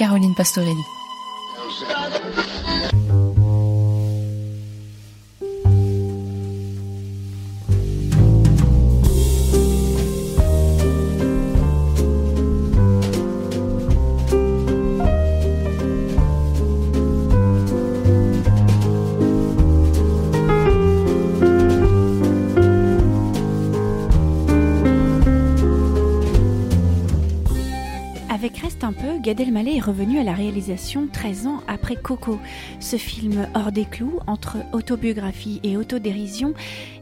[0.00, 0.99] Caroline Pastorelli.
[29.20, 32.38] Gad Elmaleh est revenu à la réalisation 13 ans après Coco.
[32.78, 36.54] Ce film hors des clous, entre autobiographie et autodérision,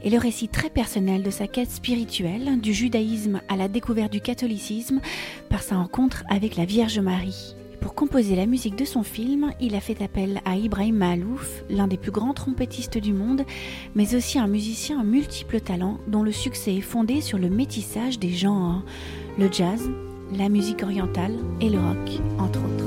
[0.02, 4.20] est le récit très personnel de sa quête spirituelle, du judaïsme à la découverte du
[4.20, 5.00] catholicisme,
[5.48, 7.55] par sa rencontre avec la Vierge Marie.
[7.80, 11.86] Pour composer la musique de son film, il a fait appel à Ibrahim Mahalouf, l'un
[11.86, 13.44] des plus grands trompettistes du monde,
[13.94, 18.19] mais aussi un musicien à multiples talents dont le succès est fondé sur le métissage
[18.19, 18.82] des genres,
[19.38, 19.88] le jazz,
[20.37, 22.84] la musique orientale et le rock, entre autres.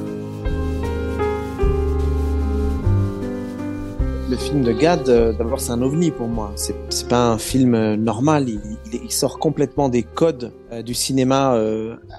[4.30, 6.54] Le film de Gad, euh, d'abord, c'est un ovni pour moi.
[6.56, 8.48] C'est pas un film euh, normal.
[8.48, 11.60] Il, sort complètement des codes euh, du cinéma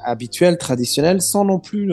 [0.05, 1.91] habituel, traditionnel, sans non plus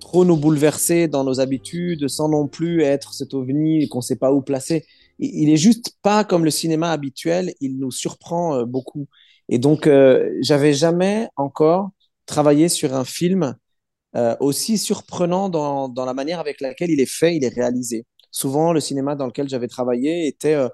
[0.00, 4.32] trop nous bouleverser dans nos habitudes, sans non plus être cet ovni qu'on sait pas
[4.32, 4.84] où placer.
[5.20, 7.54] Il, est juste pas comme le cinéma habituel.
[7.60, 9.06] Il nous surprend beaucoup.
[9.48, 9.88] Et donc,
[10.40, 11.90] j'avais jamais encore
[12.26, 13.56] travailler sur un film
[14.16, 18.06] euh, aussi surprenant dans, dans, la manière avec laquelle il est fait, il est réalisé.
[18.30, 20.68] Souvent, le cinéma dans lequel j'avais travaillé était euh,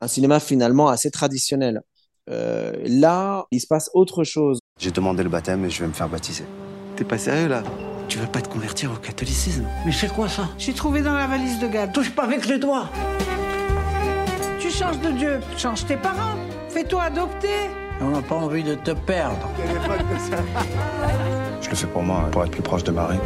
[0.00, 1.82] un cinéma finalement assez traditionnel.
[2.30, 4.58] Euh, là, il se passe autre chose.
[4.78, 6.44] J'ai demandé le baptême et je vais me faire baptiser.
[6.96, 7.62] T'es pas sérieux là?
[8.08, 9.66] Tu veux pas te convertir au catholicisme?
[9.86, 10.48] Mais c'est quoi ça?
[10.58, 11.88] J'ai trouvé dans la valise de gars.
[11.88, 12.88] Touche pas avec les doigts.
[14.60, 16.36] Tu changes de Dieu, change tes parents.
[16.68, 17.70] Fais-toi adopter.
[18.04, 19.48] On n'a pas envie de te perdre.
[21.60, 23.18] Je le fais pour moi, pour être plus proche de Marie.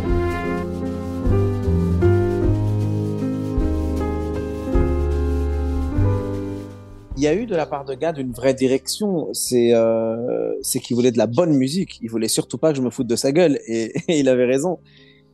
[7.16, 9.28] Il y a eu de la part de Gad une vraie direction.
[9.32, 11.98] C'est euh, c'est qu'il voulait de la bonne musique.
[12.03, 13.58] Il voulait surtout pas que je me foute de sa gueule.
[13.66, 14.78] Et, il avait raison.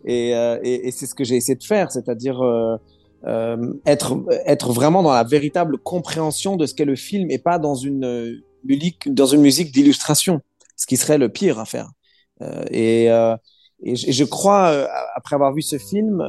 [0.05, 2.77] Et, euh, et, et c'est ce que j'ai essayé de faire, c'est-à-dire euh,
[3.27, 4.17] euh, être
[4.47, 8.41] être vraiment dans la véritable compréhension de ce qu'est le film et pas dans une
[9.07, 10.41] dans une musique d'illustration,
[10.77, 11.91] ce qui serait le pire à faire.
[12.43, 13.37] Euh, et, euh,
[13.83, 16.23] et, je, crois, euh, après avoir vu ce film,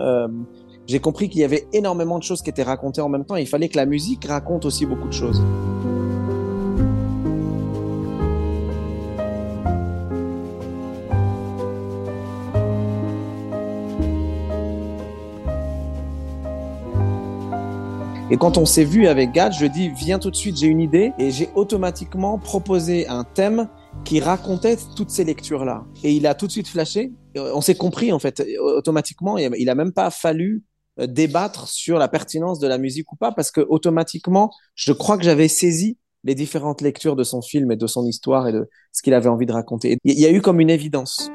[0.88, 3.36] j'ai compris qu'il y avait énormément de choses qui étaient racontées en même temps.
[3.36, 5.42] il fallait que la musique raconte aussi beaucoup de choses.
[18.34, 20.80] Et quand on s'est vu avec Gad, je dis viens tout de suite, j'ai une
[20.80, 23.70] idée et j'ai automatiquement proposé un thème
[24.06, 25.86] qui racontait toutes ces lectures-là.
[26.04, 27.14] Et il a tout de suite flashé.
[27.36, 29.38] On s'est compris en fait automatiquement.
[29.38, 30.64] Il a même pas fallu
[31.00, 35.20] euh, débattre sur la pertinence de la musique ou pas parce que automatiquement, je crois
[35.20, 38.68] que j'avais saisi les différentes lectures de son film et de son histoire et de
[38.92, 40.00] ce qu'il avait envie de raconter.
[40.06, 41.30] Il y a eu comme une évidence.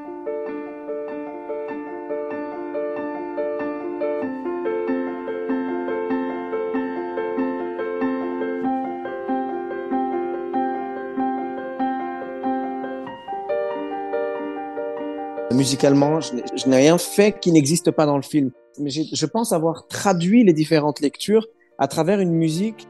[15.58, 18.50] Musicalement, je n'ai rien fait qui n'existe pas dans le film.
[18.78, 21.46] Mais je pense avoir traduit les différentes lectures
[21.78, 22.86] à travers une musique.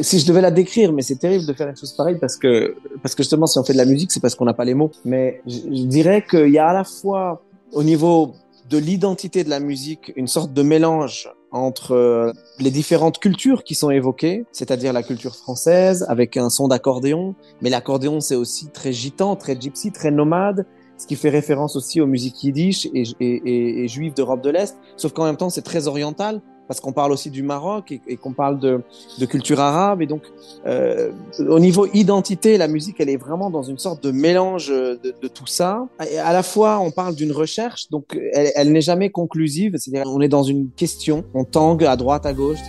[0.00, 2.74] Si je devais la décrire, mais c'est terrible de faire une chose pareille parce que,
[3.02, 4.74] parce que justement, si on fait de la musique, c'est parce qu'on n'a pas les
[4.74, 4.90] mots.
[5.04, 7.42] Mais je, je dirais qu'il y a à la fois,
[7.72, 8.34] au niveau
[8.70, 13.74] de l'identité de la musique, une sorte de mélange entre euh, les différentes cultures qui
[13.74, 18.92] sont évoquées, c'est-à-dire la culture française avec un son d'accordéon, mais l'accordéon c'est aussi très
[18.92, 20.66] gitan, très gypsy, très nomade,
[21.02, 25.24] ce qui fait référence aussi aux musiques yiddish et, juives d'Europe de l'Est, sauf qu'en
[25.24, 28.82] même temps c'est très oriental parce qu'on parle aussi du Maroc et, qu'on parle de,
[29.26, 30.00] culture arabe.
[30.00, 30.22] Et donc
[30.64, 31.10] euh,
[31.40, 35.48] au niveau identité la musique elle est vraiment dans une sorte de mélange de, tout
[35.48, 35.88] ça.
[35.98, 39.74] À la fois on parle d'une recherche donc elle, elle n'est jamais conclusive.
[39.76, 41.24] C'est-à-dire on est dans une question.
[41.34, 42.60] On tangue à droite à gauche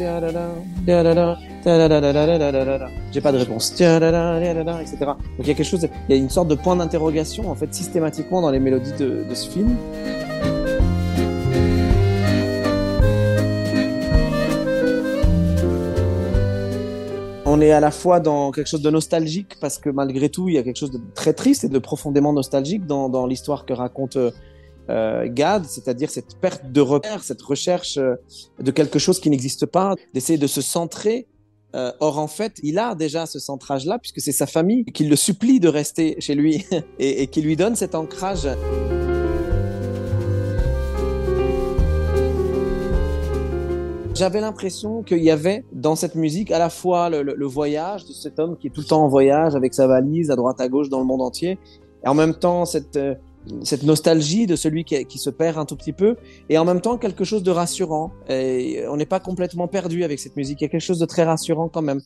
[1.66, 4.10] j'ai pas de réponse, etc.
[5.00, 7.56] Donc il y a quelque chose, il y a une sorte de point d'interrogation en
[7.56, 9.76] fait systématiquement dans les mélodies de, ce film.
[17.46, 20.56] on est à la fois dans quelque chose de nostalgique parce que malgré tout, il
[20.56, 24.18] y a quelque chose de très triste et de profondément nostalgique dans, l'histoire que raconte
[24.90, 28.16] euh, Gad, c'est-à-dire cette perte de repère, cette recherche euh,
[28.60, 31.28] de quelque chose qui n'existe pas, d'essayer de se centrer
[31.76, 35.16] Euh, or, en fait, il a déjà ce centrage-là, puisque c'est sa famille qui le
[35.16, 36.66] supplie de rester chez lui
[37.00, 38.48] et, qui lui donne cet ancrage.
[44.14, 48.06] J'avais l'impression qu'il y avait dans cette musique à la fois le, le, le, voyage
[48.06, 50.62] de cet homme qui est tout le temps en voyage avec sa valise à droite
[50.62, 51.58] à gauche dans le monde entier,
[52.06, 53.16] et en même temps cette, euh,
[53.64, 56.16] cette nostalgie de celui qui, se perd un tout petit peu,
[56.50, 58.12] et en même temps quelque chose de rassurant.
[58.30, 61.06] Et on n'est pas complètement perdu avec cette musique, il y a quelque chose de
[61.06, 62.02] très rassurant quand même.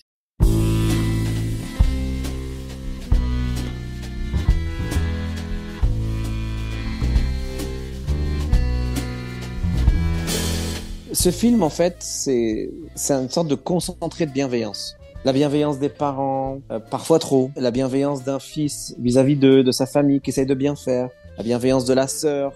[11.13, 12.69] Ce film, en fait, c'est
[13.09, 14.95] une sorte de concentré de bienveillance.
[15.25, 17.49] La bienveillance des parents, euh, parfois trop.
[17.55, 21.09] La bienveillance d'un fils vis-à-vis de, de sa famille qui essaye de bien faire.
[21.37, 22.53] La bienveillance de la sœur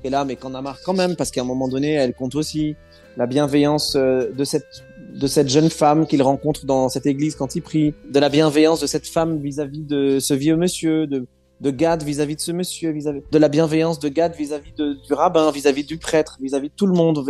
[0.00, 2.12] qui est là mais qu'on a marre quand même parce qu'à un moment donné, elle
[2.12, 2.76] compte aussi.
[3.16, 4.84] La bienveillance euh, de cette
[5.14, 7.94] de cette jeune femme qu'il rencontre dans cette église quand il prie.
[8.10, 11.26] De la bienveillance de cette femme vis-à-vis -vis de ce vieux monsieur, de
[11.60, 15.06] de Gad vis-à-vis -vis de ce monsieur, vis-à-vis de la bienveillance de Gad vis-à-vis -vis
[15.06, 17.24] du rabbin, vis-à-vis -vis du prêtre, vis-à-vis de tout le monde.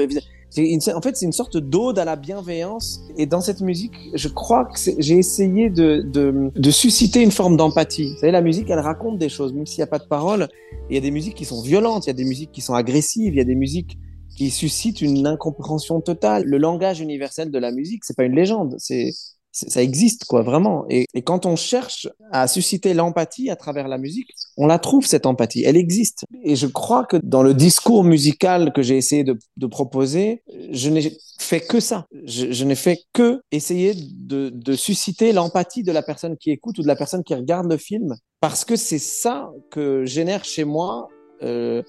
[0.94, 3.00] En fait, c'est une sorte d'ode à la bienveillance.
[3.18, 7.56] Et dans cette musique, je crois que j'ai essayé de, de, de, susciter une forme
[7.56, 8.12] d'empathie.
[8.14, 10.48] Vous savez, la musique, elle raconte des choses, même s'il n'y a pas de paroles.
[10.88, 12.74] Il y a des musiques qui sont violentes, il y a des musiques qui sont
[12.74, 13.98] agressives, il y a des musiques
[14.36, 16.44] qui suscitent une incompréhension totale.
[16.44, 19.10] Le langage universel de la musique, c'est pas une légende, c'est
[19.56, 20.84] ça existe quoi vraiment.
[20.90, 25.26] Et, quand on cherche à susciter l'empathie à travers la musique on la trouve cette
[25.26, 25.64] empathie.
[25.64, 26.24] Elle existe.
[26.42, 29.36] Et je crois que dans le discours musical que j'ai essayé de,
[29.66, 32.06] proposer je n'ai fait que ça.
[32.24, 36.82] Je, n'ai fait que essayer de, de susciter l'empathie de la personne qui écoute ou
[36.82, 41.08] de la personne qui regarde le film parce que c'est ça que génère chez moi
[41.42, 41.82] euh,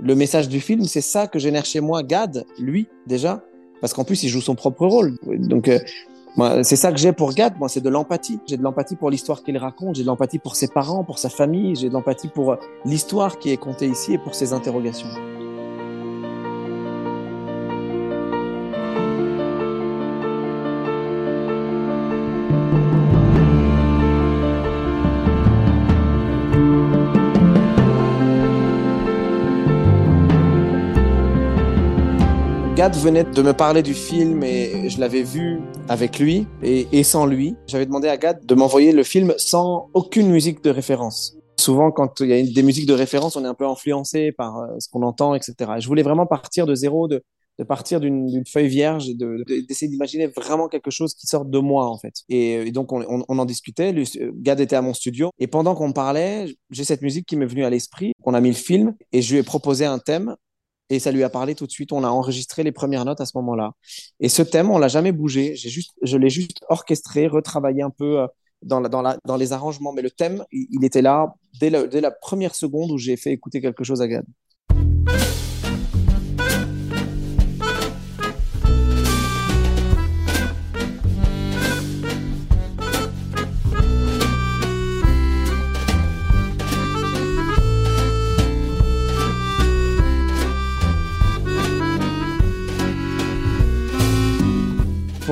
[0.00, 3.42] le message du film c'est ça que génère chez moi Gad lui déjà
[3.80, 5.16] parce qu'en plus il joue son propre rôle.
[5.24, 5.78] Donc euh,
[6.62, 8.40] c'est ça que j'ai pour Gad, moi, c'est de l'empathie.
[8.46, 11.28] J'ai de l'empathie pour l'histoire qu'il raconte, j'ai de l'empathie pour ses parents, pour sa
[11.28, 15.08] famille, j'ai de l'empathie pour l'histoire qui est contée ici et pour ses interrogations.
[32.80, 35.60] Gad venait de me parler du film et je l'avais vu
[35.90, 37.54] avec lui et, sans lui.
[37.66, 41.36] J'avais demandé à Gad de m'envoyer le film sans aucune musique de référence.
[41.58, 44.66] Souvent, quand il y a des musiques de référence, on est un peu influencé par
[44.78, 45.72] ce qu'on entend, etc.
[45.76, 47.22] Et je voulais vraiment partir de zéro, de,
[47.68, 51.86] partir d'une feuille vierge et d'essayer de, d'imaginer vraiment quelque chose qui sorte de moi,
[51.86, 52.14] en fait.
[52.30, 53.92] Et, et donc, on, en discutait.
[53.92, 55.28] Lui, Gad était à mon studio.
[55.38, 58.12] Et pendant qu'on parlait, j'ai cette musique qui m'est venue à l'esprit.
[58.24, 60.34] On a mis le film et je lui ai proposé un thème
[60.90, 61.92] et ça lui a parlé tout de suite.
[61.92, 63.72] On a enregistré les premières notes à ce moment-là.
[64.18, 65.54] Et ce thème, on l'a jamais bougé.
[65.56, 68.26] J'ai juste, je l'ai juste orchestré, retravaillé un peu
[68.62, 69.92] dans, la, dans, la, dans les arrangements.
[69.92, 73.30] Mais le thème, il, était là dès, le, dès la première seconde où j'ai fait
[73.30, 74.24] écouter quelque chose à Gad.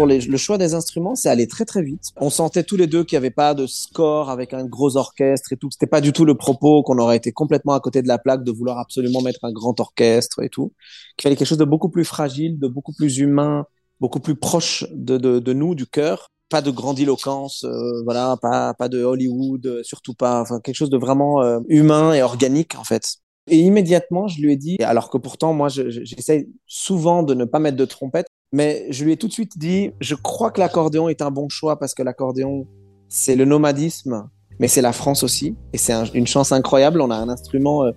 [0.07, 2.03] Le choix des instruments, c'est allé très très vite.
[2.17, 5.53] On sentait tous les deux qu'il n'y avait pas de score avec un gros orchestre
[5.53, 5.71] et tout.
[5.71, 8.45] C'était pas du tout le propos qu'on aurait été complètement à côté de la plaque
[8.45, 10.73] de vouloir absolument mettre un grand orchestre et tout.
[11.17, 13.65] Qu'il fallait quelque chose de beaucoup plus fragile, de beaucoup plus humain,
[14.01, 16.31] beaucoup plus proche de, nous, du cœur.
[16.51, 20.41] Pas de grandiloquence, euh, voilà, pas de Hollywood, euh, surtout pas.
[20.41, 23.19] Enfin, quelque chose de vraiment euh, humain et organique en fait.
[23.51, 27.59] Et immédiatement, je lui ai dit, alors que pourtant, moi, j'essaye souvent de ne pas
[27.59, 31.09] mettre de trompette, mais je lui ai tout de suite dit, je crois que l'accordéon
[31.09, 32.67] est un bon choix parce que l'accordéon,
[33.09, 34.29] c'est le nomadisme,
[34.59, 35.55] mais c'est la France aussi.
[35.73, 37.01] Et c'est un, une chance incroyable.
[37.01, 37.93] On a un instrument euh,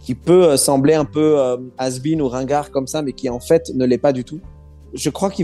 [0.00, 3.40] qui peut euh, sembler un peu euh, has-been ou ringard comme ça, mais qui en
[3.40, 4.40] fait ne l'est pas du tout.
[4.94, 5.42] Je crois que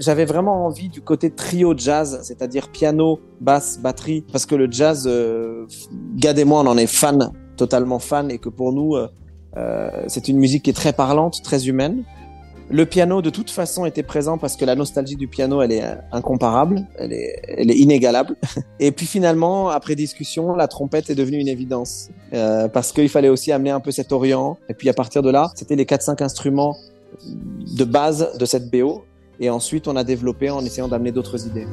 [0.00, 5.04] j'avais vraiment envie du côté trio jazz, c'est-à-dire piano, basse, batterie, parce que le jazz,
[5.06, 5.66] euh,
[6.16, 8.96] Gad et moi, on en est fan, totalement fan, et que pour nous,
[10.08, 12.02] c'est une musique qui est très parlante, très humaine.
[12.70, 15.84] Le piano, de toute façon, était présent parce que la nostalgie du piano, elle est
[16.12, 18.36] incomparable, elle est, elle est inégalable.
[18.80, 23.28] Et puis finalement, après discussion, la trompette est devenue une évidence euh, parce qu'il fallait
[23.28, 24.58] aussi amener un peu cet orient.
[24.68, 26.76] Et puis à partir de là, c'était les 4-5 instruments
[27.76, 29.04] de base de cette BO.
[29.40, 31.66] Et ensuite, on a développé en essayant d'amener d'autres idées.